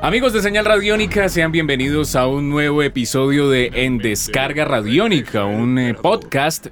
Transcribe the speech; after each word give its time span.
Amigos 0.00 0.32
de 0.32 0.42
Señal 0.42 0.64
Radiónica, 0.64 1.28
sean 1.28 1.50
bienvenidos 1.50 2.14
a 2.14 2.28
un 2.28 2.48
nuevo 2.50 2.84
episodio 2.84 3.50
de 3.50 3.72
En 3.74 3.98
Descarga 3.98 4.64
Radiónica, 4.64 5.44
un 5.44 5.76
eh, 5.76 5.92
podcast 5.92 6.68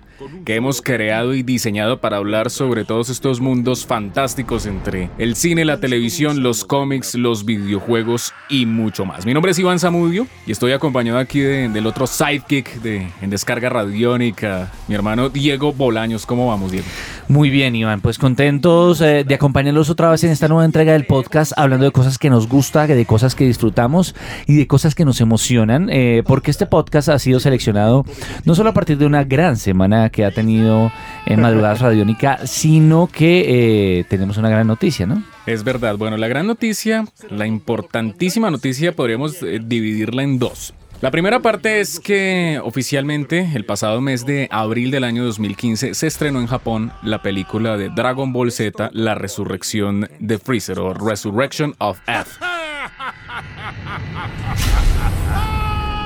que 0.46 0.54
hemos 0.54 0.80
creado 0.80 1.34
y 1.34 1.42
diseñado 1.42 2.00
para 2.00 2.18
hablar 2.18 2.50
sobre 2.50 2.84
todos 2.84 3.10
estos 3.10 3.40
mundos 3.40 3.84
fantásticos 3.84 4.64
entre 4.64 5.10
el 5.18 5.34
cine, 5.34 5.64
la 5.64 5.80
televisión, 5.80 6.42
los 6.44 6.64
cómics, 6.64 7.16
los 7.16 7.44
videojuegos 7.44 8.32
y 8.48 8.64
mucho 8.64 9.04
más. 9.04 9.26
Mi 9.26 9.34
nombre 9.34 9.50
es 9.50 9.58
Iván 9.58 9.80
Zamudio 9.80 10.28
y 10.46 10.52
estoy 10.52 10.70
acompañado 10.70 11.18
aquí 11.18 11.40
del 11.40 11.86
otro 11.86 12.06
sidekick 12.06 12.80
de 12.80 13.08
En 13.20 13.30
Descarga 13.30 13.68
Radiónica, 13.68 14.72
mi 14.86 14.94
hermano 14.94 15.28
Diego 15.30 15.72
Bolaños. 15.72 16.24
¿Cómo 16.24 16.46
vamos, 16.46 16.70
Diego? 16.70 16.86
Muy 17.28 17.50
bien, 17.50 17.74
Iván. 17.74 18.00
Pues 18.00 18.18
contentos 18.18 19.00
eh, 19.00 19.24
de 19.26 19.34
acompañarlos 19.34 19.90
otra 19.90 20.10
vez 20.10 20.22
en 20.22 20.30
esta 20.30 20.46
nueva 20.46 20.64
entrega 20.64 20.92
del 20.92 21.06
podcast, 21.06 21.52
hablando 21.56 21.84
de 21.84 21.90
cosas 21.90 22.18
que 22.18 22.30
nos 22.30 22.48
gusta, 22.48 22.86
de 22.86 23.04
cosas 23.04 23.15
que 23.34 23.44
disfrutamos 23.44 24.14
y 24.46 24.56
de 24.56 24.66
cosas 24.66 24.94
que 24.94 25.04
nos 25.04 25.20
emocionan, 25.20 25.88
eh, 25.90 26.22
porque 26.26 26.50
este 26.50 26.66
podcast 26.66 27.08
ha 27.08 27.18
sido 27.18 27.40
seleccionado 27.40 28.04
no 28.44 28.54
solo 28.54 28.70
a 28.70 28.74
partir 28.74 28.98
de 28.98 29.06
una 29.06 29.24
gran 29.24 29.56
semana 29.56 30.10
que 30.10 30.24
ha 30.24 30.30
tenido 30.30 30.92
en 31.26 31.40
Madrugadas 31.40 31.80
Radiónica, 31.80 32.46
sino 32.46 33.08
que 33.08 33.98
eh, 34.00 34.04
tenemos 34.08 34.36
una 34.36 34.50
gran 34.50 34.66
noticia, 34.66 35.06
¿no? 35.06 35.22
Es 35.46 35.64
verdad. 35.64 35.96
Bueno, 35.96 36.16
la 36.16 36.28
gran 36.28 36.46
noticia, 36.46 37.04
la 37.30 37.46
importantísima 37.46 38.50
noticia, 38.50 38.92
podríamos 38.92 39.38
dividirla 39.40 40.22
en 40.22 40.38
dos. 40.38 40.74
La 41.02 41.10
primera 41.10 41.40
parte 41.40 41.80
es 41.80 42.00
que 42.00 42.58
oficialmente 42.64 43.50
el 43.54 43.66
pasado 43.66 44.00
mes 44.00 44.24
de 44.24 44.48
abril 44.50 44.90
del 44.90 45.04
año 45.04 45.24
2015 45.26 45.92
se 45.92 46.06
estrenó 46.06 46.40
en 46.40 46.46
Japón 46.46 46.90
la 47.02 47.20
película 47.20 47.76
de 47.76 47.90
Dragon 47.90 48.32
Ball 48.32 48.50
Z, 48.50 48.90
La 48.94 49.14
Resurrección 49.14 50.08
de 50.20 50.38
Freezer 50.38 50.78
o 50.78 50.94
Resurrection 50.94 51.74
of 51.78 51.98
F. 52.06 52.65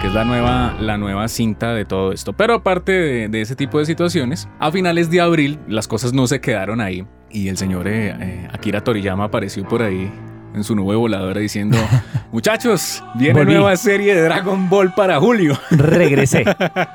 que 0.00 0.06
es 0.06 0.14
la 0.14 0.24
nueva, 0.24 0.76
la 0.80 0.96
nueva 0.96 1.28
cinta 1.28 1.74
de 1.74 1.84
todo 1.84 2.12
esto. 2.12 2.32
Pero 2.32 2.54
aparte 2.54 3.28
de, 3.28 3.40
ese 3.40 3.54
tipo 3.54 3.78
de 3.78 3.84
situaciones, 3.84 4.48
a 4.58 4.72
finales 4.72 5.10
de 5.10 5.20
abril 5.20 5.58
las 5.68 5.86
cosas 5.88 6.12
no 6.12 6.26
se 6.26 6.40
quedaron 6.40 6.80
ahí 6.80 7.06
y 7.30 7.48
el 7.48 7.56
señor 7.56 7.86
eh, 7.86 8.16
eh, 8.18 8.48
Akira 8.52 8.82
Toriyama 8.82 9.24
apareció 9.24 9.66
por 9.68 9.82
ahí 9.82 10.10
en 10.54 10.64
su 10.64 10.74
nube 10.74 10.96
voladora 10.96 11.40
diciendo, 11.40 11.78
muchachos, 12.32 13.02
viene 13.14 13.44
nueva 13.44 13.76
serie 13.76 14.14
de 14.14 14.22
Dragon 14.22 14.68
Ball 14.68 14.92
para 14.94 15.18
julio. 15.20 15.58
Regresé. 15.70 16.44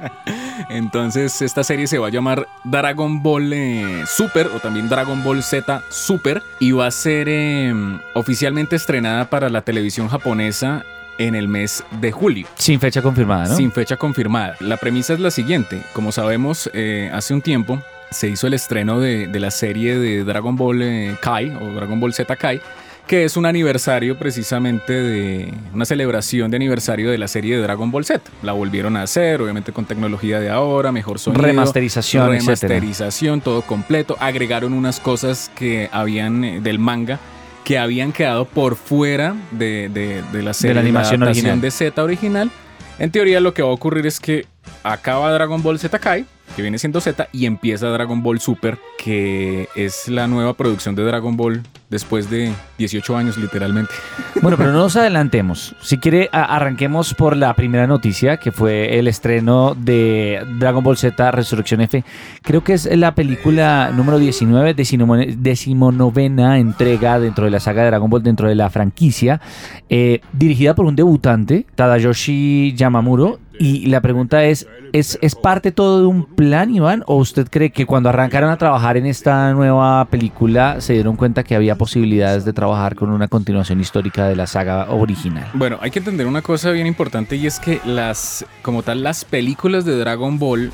Entonces 0.70 1.42
esta 1.42 1.64
serie 1.64 1.88
se 1.88 1.98
va 1.98 2.08
a 2.08 2.10
llamar 2.10 2.48
Dragon 2.64 3.22
Ball 3.22 3.54
eh, 3.54 4.04
Super 4.08 4.48
o 4.48 4.60
también 4.60 4.90
Dragon 4.90 5.24
Ball 5.24 5.44
Z 5.44 5.84
Super 5.90 6.42
y 6.60 6.72
va 6.72 6.88
a 6.88 6.92
ser 6.92 7.30
em, 7.30 8.00
oficialmente 8.14 8.76
estrenada 8.76 9.30
para 9.30 9.50
la 9.50 9.62
televisión 9.62 10.08
japonesa 10.08 10.84
en 11.18 11.36
el 11.36 11.48
mes 11.48 11.84
de 12.02 12.12
julio. 12.12 12.48
Sin 12.56 12.80
fecha 12.80 13.02
confirmada, 13.02 13.48
¿no? 13.48 13.56
Sin 13.56 13.72
fecha 13.72 13.96
confirmada. 13.96 14.56
La 14.60 14.78
premisa 14.78 15.14
es 15.14 15.20
la 15.20 15.32
siguiente. 15.32 15.82
Como 15.94 16.12
sabemos, 16.12 16.70
eh, 16.74 17.10
hace 17.14 17.34
un 17.34 17.42
tiempo 17.42 17.80
se 18.12 18.28
hizo 18.28 18.48
el 18.48 18.54
estreno 18.54 19.00
de, 19.00 19.28
la 19.40 19.52
serie 19.52 19.98
de 19.98 20.24
Dragon 20.24 20.56
Ball 20.56 20.82
eh, 20.82 21.16
Kai 21.22 21.56
o 21.62 21.74
Dragon 21.74 22.00
Ball 22.00 22.14
Z 22.14 22.36
Kai 22.36 22.62
que 23.08 23.24
es 23.24 23.38
un 23.38 23.46
aniversario 23.46 24.18
precisamente 24.18 24.94
de 24.94 25.54
una 25.74 25.86
celebración 25.86 26.50
de 26.50 26.58
aniversario 26.58 27.12
de 27.12 27.18
la 27.18 27.28
serie 27.28 27.56
de 27.56 27.62
Dragon 27.62 27.92
Ball 27.92 28.06
Z. 28.06 28.22
La 28.42 28.54
volvieron 28.54 28.98
a 28.98 29.04
hacer, 29.04 29.42
obviamente 29.42 29.72
con 29.72 29.86
tecnología 29.86 30.40
de 30.40 30.50
ahora, 30.50 30.92
mejor 30.92 31.20
sonido, 31.20 31.44
remasterización, 31.44 32.30
remasterización, 32.30 33.42
todo 33.42 33.62
completo. 33.62 34.18
Agregaron 34.20 34.74
unas 34.74 35.00
cosas 35.00 35.52
que 35.56 35.90
habían 35.92 36.44
eh, 36.44 36.62
del 36.62 36.80
manga 36.80 37.20
que 37.64 37.80
habían 37.80 38.12
quedado 38.12 38.46
por 38.46 38.76
fuera 38.76 39.36
de, 39.50 39.90
la 40.34 40.54
serie 40.54 40.70
de 40.70 40.74
la 40.76 40.82
animación 40.82 41.24
original 41.24 41.60
de 41.60 41.72
Z 41.72 42.04
original. 42.04 42.52
En 43.00 43.10
teoría 43.10 43.40
lo 43.40 43.56
que 43.56 43.64
va 43.64 43.70
a 43.70 43.72
ocurrir 43.72 44.06
es 44.06 44.20
que 44.20 44.46
acaba 44.84 45.34
Dragon 45.34 45.62
Ball 45.64 45.80
Z 45.80 45.98
Kai 45.98 46.26
que 46.56 46.62
viene 46.62 46.78
siendo 46.78 47.02
Z, 47.02 47.28
y 47.32 47.46
empieza 47.46 47.88
Dragon 47.88 48.24
Ball 48.24 48.40
Super, 48.40 48.78
que 48.98 49.68
es 49.76 50.08
la 50.08 50.28
nueva 50.28 50.54
producción 50.54 50.96
de 50.96 51.04
Dragon 51.04 51.36
Ball 51.36 51.64
después 51.90 52.30
de 52.30 52.52
18 52.78 53.18
años 53.18 53.38
literalmente. 53.38 53.94
Bueno, 54.42 54.58
pero 54.58 54.74
no 54.74 54.80
nos 54.80 54.96
adelantemos. 54.96 55.76
Si 55.82 55.98
quiere, 55.98 56.30
arranquemos 56.32 57.16
por 57.16 57.36
la 57.36 57.56
primera 57.56 57.88
noticia, 57.88 58.38
que 58.38 58.52
fue 58.52 59.00
el 59.00 59.08
estreno 59.08 59.74
de 59.74 60.46
Dragon 60.60 60.84
Ball 60.84 60.98
Z 60.98 61.32
Resurrección 61.32 61.82
F. 61.82 62.04
Creo 62.44 62.64
que 62.64 62.74
es 62.74 62.86
la 62.96 63.16
película 63.16 63.92
número 63.96 64.20
19, 64.20 64.76
decimonovena 64.76 66.60
entrega 66.60 67.20
dentro 67.20 67.46
de 67.46 67.52
la 67.52 67.60
saga 67.60 67.84
de 67.84 67.88
Dragon 67.88 68.10
Ball, 68.10 68.22
dentro 68.22 68.48
de 68.48 68.56
la 68.56 68.70
franquicia, 68.70 69.42
eh, 69.90 70.22
dirigida 70.34 70.76
por 70.76 70.86
un 70.86 70.96
debutante, 70.96 71.66
Tadayoshi 71.74 72.74
Yamamuro, 72.76 73.40
y 73.60 73.86
la 73.88 74.02
pregunta 74.02 74.44
es, 74.44 74.68
¿es, 74.92 75.18
¿es 75.22 75.36
parte 75.36 75.72
todo 75.72 76.02
de 76.02 76.08
un 76.08 76.26
plan, 76.26 76.74
Iván? 76.74 77.04
¿O 77.08 77.16
usted 77.16 77.48
cree 77.50 77.72
que 77.72 77.86
cuando 77.86 78.10
arrancaron 78.10 78.50
a 78.50 78.58
trabajar 78.58 78.98
en 78.98 79.06
esta 79.06 79.54
nueva 79.54 80.06
película 80.06 80.82
se 80.82 80.94
dieron 80.94 81.16
cuenta 81.16 81.44
que 81.44 81.56
había 81.56 81.76
posibilidades 81.76 82.46
de 82.46 82.54
trabajar 82.54 82.96
con 82.96 83.10
una 83.10 83.28
continuación 83.28 83.80
histórica 83.80 84.28
de 84.28 84.36
la 84.36 84.48
saga 84.48 84.90
original? 84.92 85.48
Bueno, 85.54 85.78
hay 85.82 85.92
que 85.92 86.00
entender 86.00 86.28
una 86.28 86.42
cosa 86.42 86.72
bien 86.72 86.88
importante 86.88 87.36
y 87.36 87.48
es 87.48 87.60
que 87.60 87.80
las, 87.86 88.46
como 88.62 88.84
tal, 88.84 89.04
las 89.04 89.26
películas 89.26 89.86
de 89.86 89.98
Dragon 89.98 90.38
Ball 90.40 90.72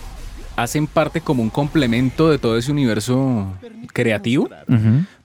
hacen 0.56 0.88
parte 0.88 1.22
como 1.22 1.44
un 1.44 1.50
complemento 1.50 2.30
de 2.30 2.38
todo 2.38 2.58
ese 2.58 2.72
universo 2.72 3.48
creativo. 3.94 4.50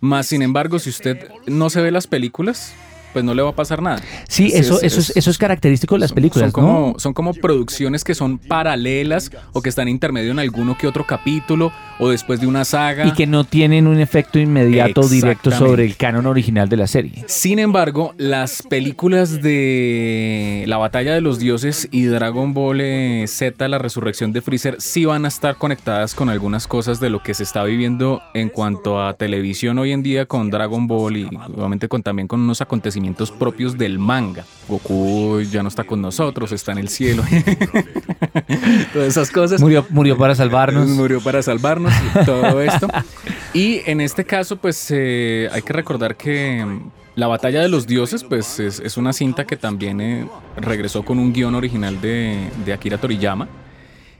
Más 0.00 0.26
sin 0.26 0.42
embargo, 0.42 0.78
si 0.78 0.90
usted 0.90 1.28
no 1.46 1.70
se 1.70 1.80
ve 1.80 1.90
las 1.90 2.06
películas, 2.06 2.74
pues 3.16 3.24
no 3.24 3.32
le 3.32 3.40
va 3.40 3.48
a 3.48 3.56
pasar 3.56 3.80
nada. 3.80 4.02
Sí, 4.28 4.50
eso, 4.52 4.78
eso, 4.82 5.00
es, 5.00 5.16
eso 5.16 5.30
es 5.30 5.38
característico 5.38 5.94
de 5.94 6.00
las 6.00 6.12
películas, 6.12 6.52
son 6.52 6.52
como, 6.52 6.98
Son 6.98 7.14
como 7.14 7.32
producciones 7.32 8.04
que 8.04 8.14
son 8.14 8.36
paralelas 8.36 9.30
o 9.54 9.62
que 9.62 9.70
están 9.70 9.88
intermedio 9.88 10.32
en 10.32 10.38
alguno 10.38 10.76
que 10.76 10.86
otro 10.86 11.06
capítulo 11.06 11.72
o 11.98 12.10
después 12.10 12.40
de 12.40 12.46
una 12.46 12.64
saga. 12.64 13.06
Y 13.06 13.12
que 13.12 13.26
no 13.26 13.44
tienen 13.44 13.86
un 13.86 14.00
efecto 14.00 14.38
inmediato 14.38 15.08
directo 15.08 15.50
sobre 15.50 15.84
el 15.84 15.96
canon 15.96 16.26
original 16.26 16.68
de 16.68 16.76
la 16.76 16.86
serie. 16.86 17.24
Sin 17.26 17.58
embargo, 17.58 18.14
las 18.18 18.62
películas 18.62 19.42
de 19.42 20.64
La 20.66 20.78
Batalla 20.78 21.14
de 21.14 21.20
los 21.20 21.38
Dioses 21.38 21.88
y 21.90 22.04
Dragon 22.04 22.54
Ball 22.54 22.80
eh, 22.80 23.24
Z, 23.26 23.68
La 23.68 23.78
Resurrección 23.78 24.32
de 24.32 24.42
Freezer, 24.42 24.76
sí 24.78 25.04
van 25.04 25.24
a 25.24 25.28
estar 25.28 25.56
conectadas 25.56 26.14
con 26.14 26.28
algunas 26.28 26.66
cosas 26.66 27.00
de 27.00 27.10
lo 27.10 27.22
que 27.22 27.34
se 27.34 27.42
está 27.42 27.64
viviendo 27.64 28.22
en 28.34 28.48
cuanto 28.48 29.02
a 29.02 29.14
televisión 29.14 29.78
hoy 29.78 29.92
en 29.92 30.02
día 30.02 30.26
con 30.26 30.50
Dragon 30.50 30.86
Ball 30.86 31.16
y 31.16 31.24
obviamente 31.24 31.88
con, 31.88 32.02
también 32.02 32.28
con 32.28 32.40
unos 32.40 32.60
acontecimientos 32.60 33.30
propios 33.30 33.78
del 33.78 33.98
manga. 33.98 34.44
Goku 34.68 35.40
ya 35.42 35.62
no 35.62 35.68
está 35.68 35.84
con 35.84 36.02
nosotros, 36.02 36.52
está 36.52 36.72
en 36.72 36.78
el 36.78 36.88
cielo. 36.88 37.22
Todas 38.92 39.08
esas 39.08 39.30
cosas. 39.30 39.60
Murió, 39.60 39.86
murió 39.90 40.16
para 40.16 40.34
salvarnos. 40.34 40.88
Murió 40.88 41.20
para 41.20 41.42
salvarnos 41.42 41.85
todo 42.24 42.60
esto. 42.60 42.88
Y 43.52 43.80
en 43.86 44.00
este 44.00 44.24
caso, 44.24 44.56
pues 44.56 44.88
eh, 44.90 45.48
hay 45.52 45.62
que 45.62 45.72
recordar 45.72 46.16
que 46.16 46.64
mm, 46.64 46.90
la 47.14 47.26
batalla 47.26 47.62
de 47.62 47.68
los 47.68 47.86
dioses, 47.86 48.24
pues 48.24 48.60
es, 48.60 48.96
una 48.96 49.12
cinta 49.12 49.46
que 49.46 49.56
también 49.56 50.00
eh, 50.00 50.28
regresó 50.56 51.04
con 51.04 51.18
un 51.18 51.32
guion 51.32 51.54
original 51.54 52.00
de, 52.00 52.50
Akira 52.72 52.98
Toriyama. 52.98 53.48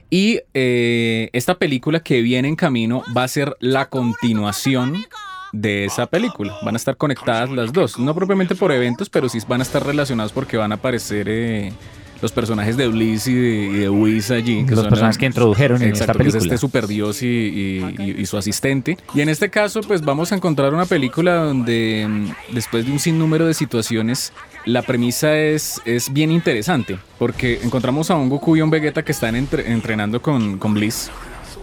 Y 0.09 0.39
eh, 0.53 1.29
esta 1.33 1.55
película 1.55 1.99
que 1.99 2.21
viene 2.21 2.47
en 2.47 2.55
camino 2.55 3.03
va 3.15 3.23
a 3.23 3.27
ser 3.27 3.55
la 3.59 3.89
continuación 3.89 5.03
de 5.51 5.85
esa 5.85 6.07
película. 6.07 6.55
Van 6.63 6.75
a 6.75 6.77
estar 6.77 6.97
conectadas 6.97 7.49
las 7.49 7.73
dos, 7.73 7.99
no 7.99 8.15
propiamente 8.15 8.55
por 8.55 8.71
eventos, 8.71 9.09
pero 9.09 9.27
sí 9.29 9.39
van 9.47 9.59
a 9.59 9.63
estar 9.63 9.85
relacionados 9.85 10.31
porque 10.31 10.57
van 10.57 10.71
a 10.71 10.75
aparecer 10.75 11.73
los 12.21 12.31
personajes 12.31 12.77
de 12.77 12.87
Bliss 12.87 13.27
y 13.27 13.35
de, 13.35 13.89
Whis 13.89 14.31
allí. 14.31 14.65
Que 14.65 14.75
los 14.75 14.87
personajes 14.87 15.17
que 15.17 15.25
introdujeron 15.25 15.81
en 15.81 15.93
esta 15.93 16.13
película. 16.13 16.41
este 16.41 16.57
super 16.57 16.87
dios 16.87 17.21
y, 17.21 18.25
su 18.25 18.37
asistente. 18.37 18.97
Y 19.13 19.21
en 19.21 19.29
este 19.29 19.49
caso, 19.49 19.81
pues 19.81 20.01
vamos 20.01 20.31
a 20.31 20.35
encontrar 20.35 20.73
una 20.73 20.85
película 20.85 21.35
donde 21.35 22.05
mm, 22.07 22.53
después 22.53 22.85
de 22.85 22.91
un 22.91 22.99
sinnúmero 22.99 23.45
de 23.45 23.53
situaciones, 23.53 24.33
la 24.65 24.81
premisa 24.81 25.37
es, 25.37 25.81
es 25.85 26.11
bien 26.11 26.31
interesante, 26.31 26.99
porque 27.17 27.59
encontramos 27.63 28.11
a 28.11 28.15
un 28.15 28.29
Goku 28.29 28.57
y 28.57 28.61
un 28.61 28.69
Vegeta 28.69 29.03
que 29.03 29.13
están 29.13 29.35
entrenando 29.35 30.21
con, 30.21 30.57
con 30.57 30.73
Bliss 30.73 31.09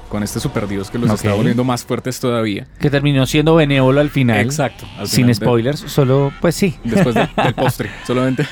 con 0.09 0.23
este 0.23 0.41
super 0.41 0.69
dios 0.69 0.91
que 0.91 0.99
los 0.99 1.11
está 1.11 1.35
volviendo 1.35 1.65
más 1.65 1.85
fuertes 1.85 2.21
todavía. 2.21 2.67
Que 2.79 2.91
terminó 2.91 3.27
siendo 3.27 3.55
benévolo 3.55 4.01
al 4.01 4.11
final. 4.11 4.41
Exacto. 4.41 4.87
sin 5.05 5.35
spoilers, 5.35 5.81
solo, 5.81 6.33
pues 6.41 6.55
sí. 6.55 6.77
Después 6.85 7.15
del 7.15 7.29
postre, 7.57 7.91
solamente. 8.07 8.47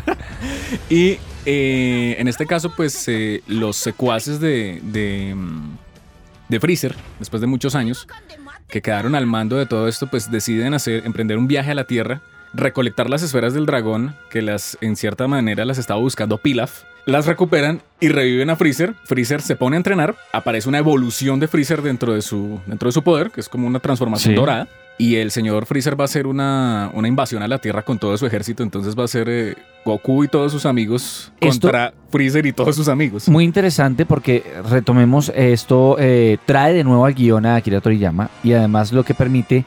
y 0.90 1.18
eh, 1.46 2.16
en 2.18 2.28
este 2.28 2.46
caso, 2.46 2.72
pues 2.76 3.08
eh, 3.08 3.42
los 3.46 3.76
secuaces 3.76 4.40
de, 4.40 4.80
de, 4.82 5.34
de 6.48 6.60
Freezer, 6.60 6.94
después 7.18 7.40
de 7.40 7.46
muchos 7.46 7.74
años, 7.74 8.06
que 8.68 8.82
quedaron 8.82 9.14
al 9.14 9.26
mando 9.26 9.56
de 9.56 9.66
todo 9.66 9.88
esto, 9.88 10.08
pues 10.08 10.30
deciden 10.30 10.74
hacer, 10.74 11.06
emprender 11.06 11.38
un 11.38 11.48
viaje 11.48 11.70
a 11.70 11.74
la 11.74 11.84
Tierra 11.84 12.20
recolectar 12.54 13.08
las 13.10 13.22
esferas 13.22 13.54
del 13.54 13.66
dragón, 13.66 14.14
que 14.30 14.42
las 14.42 14.78
en 14.80 14.96
cierta 14.96 15.26
manera 15.28 15.64
las 15.64 15.78
estaba 15.78 16.00
buscando 16.00 16.38
Pilaf. 16.38 16.82
Las 17.06 17.24
recuperan 17.26 17.80
y 18.00 18.08
reviven 18.08 18.50
a 18.50 18.56
Freezer. 18.56 18.94
Freezer 19.04 19.40
se 19.40 19.56
pone 19.56 19.76
a 19.76 19.78
entrenar. 19.78 20.14
Aparece 20.32 20.68
una 20.68 20.76
evolución 20.78 21.40
de 21.40 21.48
Freezer 21.48 21.80
dentro 21.80 22.12
de 22.12 22.20
su, 22.20 22.60
dentro 22.66 22.88
de 22.88 22.92
su 22.92 23.02
poder, 23.02 23.30
que 23.30 23.40
es 23.40 23.48
como 23.48 23.66
una 23.66 23.80
transformación 23.80 24.34
Sí. 24.34 24.36
dorada. 24.38 24.68
Y 24.98 25.14
el 25.16 25.30
señor 25.30 25.64
Freezer 25.64 25.98
va 25.98 26.04
a 26.04 26.06
hacer 26.06 26.26
una, 26.26 26.90
una 26.92 27.06
invasión 27.08 27.42
a 27.42 27.48
la 27.48 27.58
Tierra 27.58 27.82
con 27.82 27.98
todo 27.98 28.18
su 28.18 28.26
ejército. 28.26 28.62
Entonces 28.62 28.94
va 28.98 29.04
a 29.04 29.08
ser 29.08 29.28
eh, 29.30 29.54
Goku 29.86 30.24
y 30.24 30.28
todos 30.28 30.52
sus 30.52 30.66
amigos 30.66 31.32
Esto- 31.40 31.68
contra 31.68 31.94
Freezer 32.10 32.44
y 32.44 32.52
todos 32.52 32.76
sus 32.76 32.88
amigos. 32.88 33.26
Muy 33.28 33.44
interesante 33.44 34.04
porque 34.04 34.42
retomemos 34.68 35.32
esto, 35.34 35.96
eh, 35.98 36.36
trae 36.44 36.74
de 36.74 36.84
nuevo 36.84 37.06
al 37.06 37.14
guion 37.14 37.46
a 37.46 37.54
Akira 37.56 37.80
Toriyama 37.80 38.28
y 38.44 38.52
además 38.52 38.92
lo 38.92 39.02
que 39.04 39.14
permite 39.14 39.64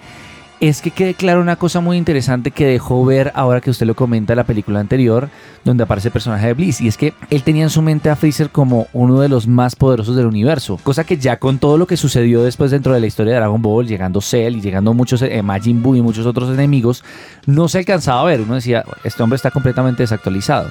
es 0.62 0.84
que 0.84 0.92
quede 0.92 1.16
claro 1.16 1.42
una 1.42 1.56
cosa 1.56 1.82
muy 1.82 1.98
interesante 1.98 2.52
que 2.52 2.68
dejó 2.68 3.04
ver 3.04 3.32
ahora 3.34 3.62
que 3.62 3.72
usted 3.72 3.88
lo 3.88 3.96
comenta 3.96 4.34
en 4.34 4.38
la 4.38 4.44
película 4.44 4.80
anterior, 4.80 5.28
donde 5.66 5.84
aparece 5.84 6.10
el 6.10 6.12
personaje 6.12 6.46
de 6.46 6.54
Bliss, 6.54 6.82
y 6.82 6.88
es 6.88 6.98
que 6.98 7.16
él 7.32 7.42
tenía 7.42 7.64
en 7.64 7.72
su 7.72 7.82
mente 7.82 8.12
a 8.12 8.16
Freezer 8.16 8.52
como 8.52 8.86
uno 8.94 9.20
de 9.20 9.28
los 9.28 9.48
más 9.48 9.76
poderosos 9.76 10.16
del 10.16 10.28
universo, 10.28 10.80
cosa 10.84 11.04
que 11.04 11.18
ya 11.18 11.40
con 11.40 11.58
todo 11.58 11.80
lo 11.80 11.88
que 11.88 11.98
sucedió 11.98 12.44
después 12.44 12.70
dentro 12.70 12.94
de 12.94 13.00
la 13.00 13.08
historia 13.08 13.34
de 13.34 13.40
Dragon 13.40 13.60
Ball, 13.60 13.88
llegando 13.88 14.22
Cell 14.22 14.56
y 14.56 14.62
llegando 14.62 14.94
muchos 14.94 15.24
eh, 15.24 15.42
Majin 15.42 15.82
Buu 15.82 15.96
y 15.96 16.02
muchos 16.04 16.28
otros 16.28 16.52
enemigos, 16.52 17.04
no 17.48 17.68
se 17.68 17.80
alcanzaba 17.80 18.22
a 18.22 18.26
ver, 18.26 18.42
uno 18.42 18.54
decía, 18.54 18.86
este 19.04 19.24
hombre 19.24 19.38
está 19.38 19.50
completamente 19.50 20.04
desactualizado. 20.04 20.70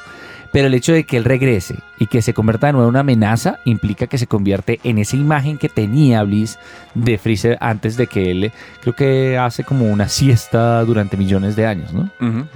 Pero 0.52 0.66
el 0.66 0.74
hecho 0.74 0.92
de 0.92 1.04
que 1.04 1.16
él 1.16 1.24
regrese 1.24 1.76
y 2.00 2.06
que 2.08 2.20
se 2.22 2.34
convierta 2.34 2.66
de 2.66 2.72
nuevo 2.72 2.86
en 2.88 2.90
una 2.90 3.00
amenaza 3.00 3.60
implica 3.64 4.08
que 4.08 4.18
se 4.18 4.26
convierte 4.26 4.80
en 4.82 4.98
esa 4.98 5.16
imagen 5.16 5.58
que 5.58 5.68
tenía 5.68 6.24
Bliss 6.24 6.58
de 6.94 7.18
Freezer 7.18 7.56
antes 7.60 7.96
de 7.96 8.08
que 8.08 8.32
él, 8.32 8.52
creo 8.80 8.96
que 8.96 9.38
hace 9.38 9.62
como 9.62 9.84
una 9.88 10.08
siesta 10.08 10.82
durante 10.84 11.16
millones 11.16 11.54
de 11.54 11.66
años, 11.66 11.92
¿no? 11.92 12.10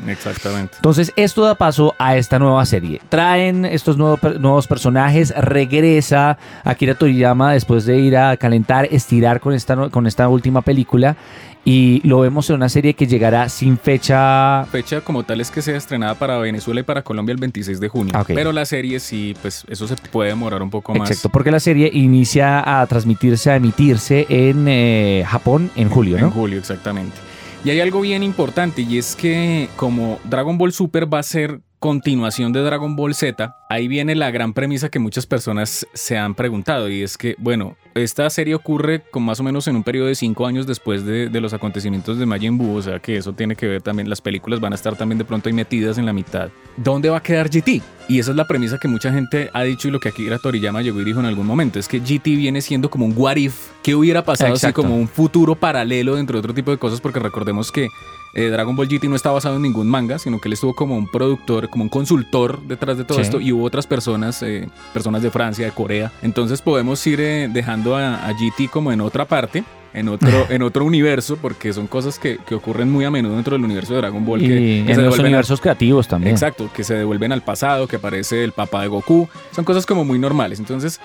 Exactamente. 0.09 0.75
Entonces, 0.77 1.13
esto 1.15 1.45
da 1.45 1.55
paso 1.55 1.95
a 1.99 2.17
esta 2.17 2.39
nueva 2.41 2.65
serie. 2.67 3.01
Traen 3.09 3.65
estos 3.65 3.97
nuevos, 3.99 4.19
per- 4.19 4.41
nuevos 4.41 4.67
personajes, 4.67 5.33
regresa 5.37 6.39
Akira 6.65 6.95
Toriyama 6.95 7.53
después 7.53 7.85
de 7.85 7.99
ir 7.99 8.17
a 8.17 8.37
calentar, 8.37 8.89
estirar 8.91 9.41
con 9.41 9.53
esta, 9.55 9.89
con 9.91 10.07
esta 10.07 10.29
última 10.29 10.63
película. 10.63 11.17
Y 11.65 12.07
lo 12.07 12.21
vemos 12.21 12.51
en 12.51 12.57
una 12.57 12.69
serie 12.69 12.95
que 12.95 13.07
llegará 13.07 13.49
sin 13.49 13.79
fecha 13.79 14.67
fecha 14.71 15.01
como 15.01 15.23
tal 15.23 15.41
es 15.41 15.51
que 15.51 15.63
sea 15.63 15.77
estrenada 15.77 16.15
para 16.15 16.37
Venezuela 16.39 16.81
y 16.81 16.83
para 16.83 17.03
Colombia 17.03 17.33
el 17.33 17.41
26 17.41 17.81
de 17.81 17.89
junio. 17.89 18.13
Ah. 18.15 18.25
Pero 18.27 18.53
la 18.53 18.67
serie 18.67 19.01
sí, 19.01 19.35
pues 19.41 19.65
eso 19.69 19.89
se 19.89 19.97
puede 19.97 20.31
demorar 20.31 20.63
un 20.63 20.71
poco 20.71 20.95
más. 20.95 21.09
Exacto, 21.11 21.31
porque 21.31 21.51
la 21.51 21.61
serie 21.61 21.91
inicia 21.93 22.81
a 22.81 22.87
transmitirse, 22.87 23.51
a 23.51 23.57
emitirse 23.57 24.27
en 24.29 24.67
eh, 24.69 25.25
Japón 25.27 25.71
en 25.77 25.89
julio, 25.89 26.17
En 26.17 26.25
¿no? 26.25 26.31
julio, 26.31 26.59
exactamente. 26.59 27.17
Y 27.65 27.71
hay 27.71 27.81
algo 27.81 28.03
bien 28.03 28.23
importante 28.23 28.83
y 28.83 28.99
es 28.99 29.17
que 29.17 29.71
como 29.77 30.19
Dragon 30.25 30.59
Ball 30.59 30.73
Super 30.73 31.13
va 31.13 31.21
a 31.21 31.23
ser 31.23 31.61
continuación 31.79 32.53
de 32.53 32.61
Dragon 32.61 32.95
Ball 32.95 33.15
Z, 33.15 33.57
ahí 33.69 33.89
viene 33.89 34.15
la 34.15 34.31
gran 34.31 34.53
premisa 34.53 34.89
que 34.89 34.99
muchas 34.99 35.27
personas 35.27 35.87
se 35.95 36.17
han 36.19 36.35
preguntado 36.35 36.89
y 36.89 37.03
es 37.03 37.17
que, 37.17 37.35
bueno, 37.39 37.77
esta 37.95 38.29
serie 38.31 38.55
ocurre 38.55 39.03
con 39.11 39.23
más 39.23 39.41
o 39.41 39.43
menos 39.43 39.67
en 39.69 39.77
un 39.77 39.83
periodo 39.85 40.07
de 40.09 40.15
cinco 40.15 40.47
años 40.47 40.67
después 40.67 41.05
de, 41.05 41.29
de 41.29 41.41
los 41.41 41.53
acontecimientos 41.55 42.19
de 42.19 42.27
Majin 42.27 42.59
Buu, 42.59 42.77
o 42.77 42.83
sea 42.83 42.99
que 42.99 43.17
eso 43.17 43.33
tiene 43.33 43.57
que 43.57 43.67
ver 43.67 43.83
también, 43.83 44.09
las 44.11 44.21
películas 44.21 44.61
van 44.61 44.73
a 44.73 44.77
estar 44.77 44.97
también 44.97 45.19
de 45.19 45.25
pronto 45.25 45.49
ahí 45.49 45.53
metidas 45.53 45.99
en 45.99 46.07
la 46.07 46.13
mitad. 46.13 46.49
¿Dónde 46.77 47.09
va 47.09 47.19
a 47.19 47.23
quedar 47.23 47.49
GT? 47.49 47.81
Y 48.09 48.19
esa 48.19 48.33
es 48.33 48.37
la 48.37 48.47
premisa 48.47 48.79
que 48.79 48.87
mucha 48.89 49.11
gente 49.13 49.49
ha 49.55 49.63
dicho 49.63 49.89
y 49.89 49.91
lo 49.91 49.99
que 50.01 50.11
Akira 50.11 50.39
Toriyama 50.39 50.83
llegó 50.83 51.01
y 51.01 51.05
dijo 51.05 51.21
en 51.21 51.27
algún 51.27 51.47
momento, 51.47 51.79
es 51.79 51.89
que 51.89 52.01
GT 52.01 52.25
viene 52.37 52.61
siendo 52.61 52.91
como 52.91 53.07
un 53.07 53.15
what 53.17 53.37
if, 53.37 53.55
¿qué 53.83 53.95
hubiera 53.95 54.23
pasado 54.25 54.57
si 54.57 54.67
Exacto. 54.67 54.83
como 54.83 54.97
un 54.97 55.09
futuro 55.09 55.55
paralelo 55.55 56.17
dentro 56.17 56.35
de 56.37 56.41
otro 56.41 56.53
tipo 56.55 56.71
de 56.71 56.77
cosas? 56.79 57.01
Porque 57.01 57.19
recordemos 57.21 57.73
que 57.73 57.89
eh, 58.35 58.49
Dragon 58.51 58.75
Ball 58.77 58.89
GT 58.89 59.05
no 59.05 59.15
está 59.17 59.31
basado 59.31 59.57
en 59.57 59.63
ningún 59.63 59.89
manga, 59.89 60.19
sino 60.19 60.41
que 60.41 60.49
él 60.49 60.53
estuvo 60.55 60.75
como 60.75 60.97
un 60.99 61.07
productor, 61.09 61.71
como 61.71 61.85
un 61.85 61.89
consultor 61.89 62.61
detrás 62.67 62.99
de 62.99 63.05
todo 63.05 63.19
Sí. 63.19 63.23
esto 63.23 63.41
y 63.41 63.53
hubo 63.55 63.65
otras 63.65 63.87
personas, 63.87 64.43
eh, 64.43 64.69
personas 64.93 65.23
de 65.23 65.31
Francia, 65.31 65.65
de 65.65 65.73
Corea. 65.73 66.13
Entonces 66.23 66.61
podemos 66.61 67.07
ir 67.07 67.21
eh, 67.21 67.49
dejando 67.51 67.97
a, 67.97 68.27
a 68.27 68.33
GT 68.33 68.69
como 68.71 68.93
en 68.93 69.01
otra 69.01 69.25
parte. 69.25 69.65
En 69.95 70.09
otro, 70.09 70.29
en 70.51 70.63
otro 70.63 70.85
universo, 70.85 71.39
porque 71.41 71.73
son 71.73 71.87
cosas 71.87 72.19
que, 72.19 72.39
que 72.45 72.57
ocurren 72.57 72.91
muy 72.91 73.05
a 73.05 73.13
menudo 73.13 73.37
dentro 73.37 73.53
del 73.55 73.65
universo 73.65 73.93
de 73.95 74.01
Dragon 74.01 74.25
Ball. 74.27 74.43
Y 74.43 74.49
que 74.49 74.79
en 74.81 74.87
se 74.87 74.91
los 74.95 75.03
devuelven 75.05 75.21
a- 75.27 75.29
universos 75.29 75.61
creativos 75.61 76.09
también. 76.09 76.33
Exacto, 76.35 76.69
que 76.75 76.83
se 76.83 76.95
devuelven 76.95 77.31
al 77.31 77.43
pasado, 77.43 77.87
que 77.87 77.95
aparece 77.97 78.43
el 78.43 78.51
papá 78.51 78.83
de 78.83 78.89
Goku. 78.89 79.29
Son 79.55 79.65
cosas 79.65 79.87
como 79.87 80.05
muy 80.05 80.19
normales. 80.19 80.59
Entonces, 80.59 81.01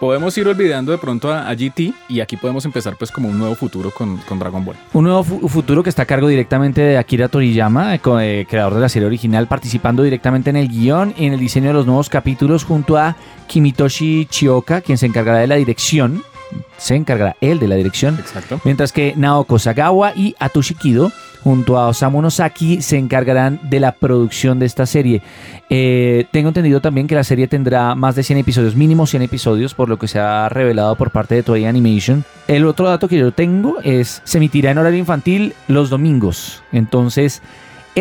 podemos 0.00 0.36
ir 0.38 0.46
olvidando 0.48 0.92
de 0.92 0.98
pronto 0.98 1.32
a, 1.32 1.48
a 1.48 1.54
GT 1.54 1.92
y 2.08 2.20
aquí 2.20 2.36
podemos 2.36 2.64
empezar 2.64 2.96
pues 2.96 3.10
como 3.10 3.28
un 3.28 3.38
nuevo 3.38 3.54
futuro 3.54 3.90
con, 3.90 4.16
con 4.18 4.38
Dragon 4.38 4.64
Ball. 4.64 4.76
Un 4.92 5.04
nuevo 5.04 5.24
fu- 5.24 5.48
futuro 5.48 5.82
que 5.82 5.90
está 5.90 6.02
a 6.02 6.06
cargo 6.06 6.28
directamente 6.28 6.80
de 6.80 6.98
Akira 6.98 7.28
Toriyama, 7.28 7.94
eh, 7.94 8.00
eh, 8.20 8.46
creador 8.48 8.74
de 8.74 8.80
la 8.80 8.88
serie 8.88 9.06
original, 9.06 9.46
participando 9.48 10.02
directamente 10.02 10.50
en 10.50 10.56
el 10.56 10.68
guion 10.68 11.14
y 11.16 11.26
en 11.26 11.32
el 11.32 11.40
diseño 11.40 11.68
de 11.68 11.74
los 11.74 11.86
nuevos 11.86 12.08
capítulos 12.08 12.64
junto 12.64 12.96
a 12.96 13.16
Kimitoshi 13.48 14.26
Chioka, 14.30 14.80
quien 14.80 14.98
se 14.98 15.06
encargará 15.06 15.38
de 15.38 15.46
la 15.46 15.56
dirección. 15.56 16.22
Se 16.78 16.94
encargará 16.94 17.36
él 17.42 17.58
de 17.58 17.68
la 17.68 17.74
dirección. 17.74 18.16
Exacto. 18.18 18.58
Mientras 18.64 18.92
que 18.92 19.12
Naoko 19.16 19.58
Sagawa 19.58 20.12
y 20.14 20.34
Atoshi 20.38 20.74
Kido, 20.74 21.12
junto 21.48 21.78
a 21.78 21.88
Osamu 21.88 22.20
Nosaki, 22.20 22.82
se 22.82 22.98
encargarán 22.98 23.58
de 23.62 23.80
la 23.80 23.92
producción 23.92 24.58
de 24.58 24.66
esta 24.66 24.84
serie. 24.84 25.22
Eh, 25.70 26.26
tengo 26.30 26.48
entendido 26.48 26.82
también 26.82 27.06
que 27.06 27.14
la 27.14 27.24
serie 27.24 27.48
tendrá 27.48 27.94
más 27.94 28.14
de 28.14 28.22
100 28.22 28.40
episodios, 28.40 28.76
mínimo 28.76 29.06
100 29.06 29.22
episodios, 29.22 29.72
por 29.72 29.88
lo 29.88 29.98
que 29.98 30.08
se 30.08 30.18
ha 30.18 30.50
revelado 30.50 30.94
por 30.96 31.10
parte 31.10 31.36
de 31.36 31.42
Toei 31.42 31.64
Animation. 31.64 32.22
El 32.48 32.66
otro 32.66 32.86
dato 32.86 33.08
que 33.08 33.16
yo 33.16 33.32
tengo 33.32 33.78
es, 33.82 34.20
se 34.24 34.36
emitirá 34.36 34.72
en 34.72 34.76
horario 34.76 34.98
infantil 34.98 35.54
los 35.68 35.88
domingos. 35.88 36.62
Entonces, 36.70 37.40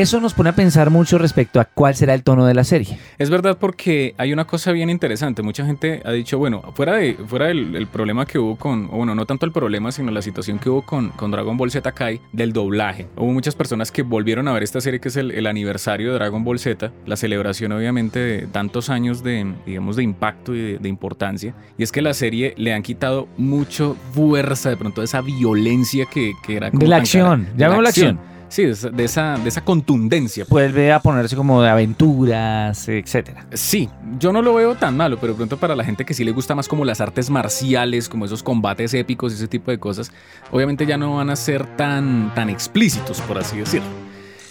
eso 0.01 0.19
nos 0.19 0.33
pone 0.33 0.49
a 0.49 0.55
pensar 0.55 0.89
mucho 0.89 1.17
respecto 1.17 1.59
a 1.59 1.65
cuál 1.65 1.95
será 1.95 2.13
el 2.13 2.23
tono 2.23 2.45
de 2.45 2.53
la 2.53 2.63
serie. 2.63 2.97
Es 3.17 3.29
verdad 3.29 3.57
porque 3.59 4.13
hay 4.17 4.33
una 4.33 4.45
cosa 4.45 4.71
bien 4.71 4.89
interesante. 4.89 5.41
Mucha 5.41 5.65
gente 5.65 6.01
ha 6.05 6.11
dicho, 6.11 6.37
bueno, 6.37 6.61
fuera, 6.75 6.95
de, 6.95 7.15
fuera 7.27 7.47
del 7.47 7.75
el 7.75 7.87
problema 7.87 8.25
que 8.25 8.39
hubo 8.39 8.55
con, 8.55 8.87
bueno, 8.87 9.15
no 9.15 9.25
tanto 9.25 9.45
el 9.45 9.51
problema, 9.51 9.91
sino 9.91 10.11
la 10.11 10.21
situación 10.21 10.59
que 10.59 10.69
hubo 10.69 10.83
con, 10.83 11.09
con 11.09 11.31
Dragon 11.31 11.57
Ball 11.57 11.71
Z 11.71 11.91
Kai 11.91 12.21
del 12.31 12.53
doblaje. 12.53 13.07
Hubo 13.15 13.31
muchas 13.31 13.55
personas 13.55 13.91
que 13.91 14.03
volvieron 14.03 14.47
a 14.47 14.53
ver 14.53 14.63
esta 14.63 14.81
serie 14.81 14.99
que 14.99 15.09
es 15.09 15.15
el, 15.15 15.31
el 15.31 15.47
aniversario 15.47 16.09
de 16.09 16.15
Dragon 16.15 16.43
Ball 16.43 16.59
Z, 16.59 16.91
la 17.05 17.15
celebración 17.15 17.71
obviamente 17.71 18.19
de 18.19 18.47
tantos 18.47 18.89
años 18.89 19.23
de, 19.23 19.53
digamos, 19.65 19.95
de 19.95 20.03
impacto 20.03 20.55
y 20.55 20.59
de, 20.59 20.77
de 20.79 20.89
importancia. 20.89 21.53
Y 21.77 21.83
es 21.83 21.91
que 21.91 22.01
la 22.01 22.13
serie 22.13 22.53
le 22.57 22.73
han 22.73 22.83
quitado 22.83 23.27
mucho 23.37 23.95
fuerza, 24.13 24.69
de 24.69 24.77
pronto, 24.77 25.03
esa 25.03 25.21
violencia 25.21 26.05
que, 26.05 26.33
que 26.45 26.57
era 26.57 26.69
como 26.69 26.81
De 26.81 26.87
la 26.87 26.97
acción, 26.97 27.47
llamémosla 27.57 27.83
la 27.83 27.89
acción. 27.89 28.36
Sí, 28.49 28.63
de 28.63 28.71
esa, 28.71 28.89
de 28.89 29.03
esa, 29.03 29.37
de 29.37 29.49
esa 29.49 29.61
contundencia. 29.63 30.45
Vuelve 30.47 30.91
a 30.91 30.99
ponerse 30.99 31.35
como 31.35 31.61
de 31.61 31.69
aventuras, 31.69 32.87
etcétera. 32.87 33.45
Sí, 33.53 33.89
yo 34.19 34.31
no 34.31 34.41
lo 34.41 34.53
veo 34.53 34.75
tan 34.75 34.95
malo, 34.95 35.17
pero 35.19 35.35
pronto 35.35 35.57
para 35.57 35.75
la 35.75 35.83
gente 35.83 36.05
que 36.05 36.13
sí 36.13 36.23
le 36.23 36.31
gusta 36.31 36.55
más 36.55 36.67
como 36.67 36.85
las 36.85 37.01
artes 37.01 37.29
marciales, 37.29 38.07
como 38.07 38.25
esos 38.25 38.43
combates 38.43 38.93
épicos 38.93 39.33
y 39.33 39.35
ese 39.35 39.47
tipo 39.47 39.71
de 39.71 39.79
cosas, 39.79 40.11
obviamente 40.51 40.85
ya 40.85 40.97
no 40.97 41.15
van 41.15 41.29
a 41.29 41.35
ser 41.35 41.65
tan, 41.75 42.33
tan 42.35 42.49
explícitos, 42.49 43.19
por 43.21 43.37
así 43.37 43.57
decirlo. 43.57 43.89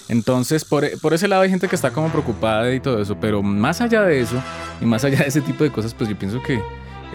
Entonces, 0.08 0.64
por, 0.64 0.84
por 1.00 1.14
ese 1.14 1.26
lado 1.26 1.42
hay 1.42 1.50
gente 1.50 1.66
que 1.66 1.74
está 1.74 1.90
como 1.90 2.08
preocupada 2.10 2.72
y 2.72 2.80
todo 2.80 3.00
eso, 3.02 3.16
pero 3.18 3.42
más 3.42 3.80
allá 3.80 4.02
de 4.02 4.20
eso, 4.20 4.40
y 4.80 4.84
más 4.84 5.04
allá 5.04 5.18
de 5.18 5.26
ese 5.26 5.40
tipo 5.40 5.64
de 5.64 5.72
cosas, 5.72 5.94
pues 5.94 6.08
yo 6.08 6.16
pienso 6.16 6.40
que 6.42 6.60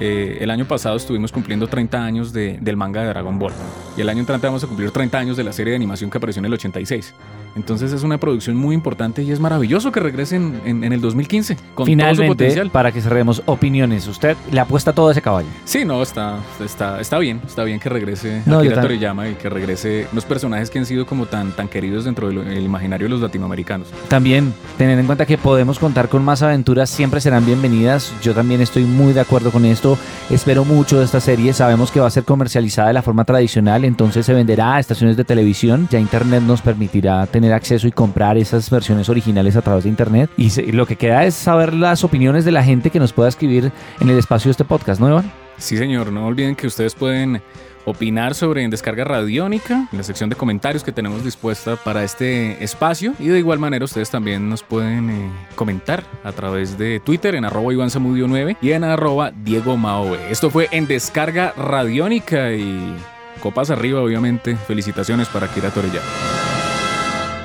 eh, 0.02 0.40
el 0.42 0.50
año 0.50 0.66
pasado 0.66 0.96
estuvimos 0.98 1.32
cumpliendo 1.32 1.68
30 1.68 2.04
años 2.04 2.34
de- 2.34 2.58
del 2.60 2.76
manga 2.76 3.02
de 3.02 3.08
Dragon 3.10 3.38
Ball. 3.40 3.54
Y 3.96 4.02
el 4.02 4.10
año 4.10 4.20
entrante 4.20 4.48
vamos 4.48 4.64
a 4.64 4.68
cumplir 4.68 4.92
30 4.92 5.18
años 5.20 5.38
de 5.38 5.44
la 5.44 5.54
serie 5.54 5.72
de 5.72 5.76
animación 5.78 6.10
que 6.10 6.18
apareció 6.18 6.40
en 6.40 6.46
el 6.46 6.54
86. 6.54 7.14
Entonces 7.54 7.92
es 7.92 8.04
una 8.04 8.18
producción 8.18 8.56
muy 8.56 8.74
importante 8.74 9.24
y 9.24 9.32
es 9.32 9.40
maravilloso 9.42 9.92
que 9.92 10.00
regresen 10.00 10.62
en, 10.64 10.86
en 10.86 10.94
el 10.94 11.02
2015 11.02 11.56
con 11.56 11.64
todo 11.66 11.84
su 11.84 11.86
Finalmente, 11.86 12.28
potencial. 12.28 12.70
para 12.72 12.94
que 12.94 13.02
cerremos 13.02 13.44
opiniones, 13.46 14.08
usted 14.08 14.38
le 14.54 14.60
apuesta 14.62 14.94
todo 14.94 15.10
a 15.10 15.12
ese 15.12 15.22
caballo. 15.22 15.50
Sí, 15.66 15.84
no, 15.84 16.02
está, 16.02 16.38
está, 16.64 17.02
está 17.02 17.20
bien, 17.20 17.42
está 17.46 17.66
bien 17.66 17.82
que 17.82 17.90
regrese 17.90 18.42
No, 18.46 18.60
Akira 18.60 18.82
Toriyama 18.82 19.28
y 19.28 19.34
que 19.36 19.50
regrese 19.50 20.08
los 20.14 20.24
personajes 20.24 20.70
que 20.70 20.80
han 20.80 20.86
sido 20.86 21.06
como 21.06 21.26
tan, 21.26 21.52
tan 21.52 21.68
queridos 21.68 22.06
dentro 22.06 22.30
del 22.30 22.38
el 22.40 22.64
imaginario 22.64 23.08
de 23.08 23.10
los 23.12 23.20
latinoamericanos. 23.22 23.90
También 24.08 24.54
tener 24.78 24.98
en 24.98 25.06
cuenta 25.06 25.26
que 25.26 25.38
podemos 25.38 25.78
contar 25.78 26.08
con 26.08 26.24
más 26.24 26.42
aventuras, 26.44 26.90
siempre 26.90 27.20
serán 27.20 27.46
bienvenidas. 27.46 28.14
Yo 28.24 28.34
también 28.34 28.62
estoy 28.62 28.84
muy 28.86 29.12
de 29.12 29.20
acuerdo 29.20 29.52
con 29.52 29.66
esto. 29.66 29.91
Espero 30.30 30.66
mucho 30.66 31.00
de 31.00 31.06
esta 31.06 31.20
serie. 31.20 31.54
Sabemos 31.54 31.92
que 31.92 32.00
va 32.00 32.08
a 32.08 32.12
ser 32.12 32.24
comercializada 32.24 32.90
de 32.90 32.94
la 32.94 33.02
forma 33.02 33.26
tradicional, 33.26 33.86
entonces 33.86 34.26
se 34.26 34.34
venderá 34.34 34.76
a 34.76 34.80
estaciones 34.80 35.18
de 35.18 35.24
televisión. 35.24 35.88
Ya 35.92 36.00
Internet 36.00 36.44
nos 36.44 36.62
permitirá 36.62 37.26
tener 37.28 37.54
acceso 37.54 37.88
y 37.88 37.92
comprar 37.92 38.38
esas 38.38 38.70
versiones 38.70 39.10
originales 39.10 39.56
a 39.56 39.62
través 39.62 39.84
de 39.84 39.90
Internet. 39.90 40.30
Y 40.38 40.50
lo 40.72 40.86
que 40.86 40.96
queda 40.96 41.26
es 41.26 41.36
saber 41.36 41.74
las 41.74 42.04
opiniones 42.04 42.46
de 42.46 42.52
la 42.52 42.64
gente 42.64 42.90
que 42.90 43.00
nos 43.00 43.14
pueda 43.14 43.30
escribir 43.30 43.72
en 44.00 44.10
el 44.10 44.18
espacio 44.18 44.50
de 44.50 44.52
este 44.52 44.66
podcast, 44.66 45.00
¿no, 45.00 45.10
Iván? 45.10 45.32
Sí, 45.58 45.78
señor, 45.78 46.12
no 46.12 46.26
olviden 46.26 46.56
que 46.56 46.68
ustedes 46.68 46.96
pueden 46.96 47.42
opinar 47.86 48.36
sobre 48.36 48.64
en 48.64 48.70
Descarga 48.72 49.04
Radiónica, 49.04 49.88
en 49.92 49.98
la 49.98 50.04
sección 50.04 50.30
de 50.30 50.36
comentarios 50.36 50.84
que 50.84 50.92
tenemos 50.92 51.24
dispuesta 51.24 51.76
para 51.76 52.04
este 52.04 52.64
espacio. 52.64 53.14
Y 53.20 53.28
de 53.28 53.40
igual 53.40 53.60
manera 53.60 53.86
ustedes 53.86 54.10
también 54.10 54.50
nos 54.50 54.64
pueden 54.64 55.10
eh, 55.10 55.32
comentar 55.56 56.04
a 56.24 56.32
través 56.32 56.78
de 56.78 57.00
Twitter 57.00 57.36
en 57.36 57.46
arroba 57.46 57.74
Iván 57.74 57.90
Zamudio 57.90 58.28
9 58.28 58.58
y 58.62 58.72
en 58.72 58.84
arroba 58.84 59.32
Diego 59.32 59.78
Mao. 59.78 60.12
B. 60.12 60.32
Esto 60.32 60.50
fue 60.50 60.68
en 60.72 60.88
Descarga 60.88 61.54
Radiónica 61.58 62.54
y 62.54 62.96
copas 63.42 63.70
arriba, 63.70 64.02
obviamente. 64.02 64.56
Felicitaciones 64.56 65.28
para 65.28 65.48
Kira 65.48 65.70
Toriyama. 65.70 66.06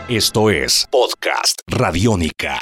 Esto 0.08 0.50
es 0.50 0.86
Podcast 0.90 1.60
Radiónica. 1.66 2.60